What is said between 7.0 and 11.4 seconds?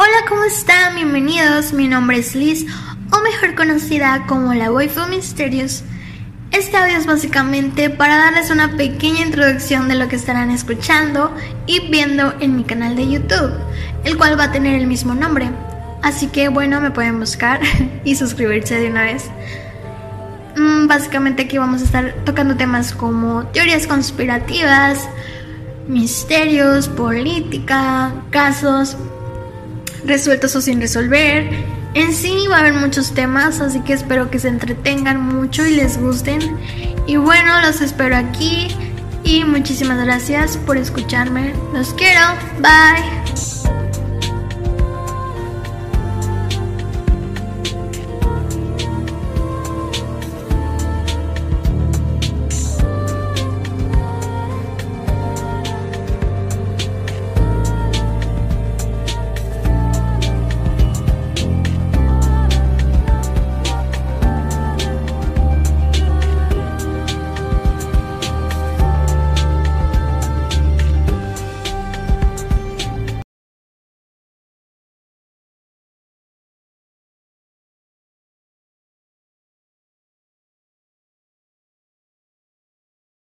básicamente para darles una pequeña introducción de lo que estarán escuchando